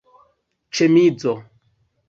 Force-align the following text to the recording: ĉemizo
ĉemizo 0.79 1.37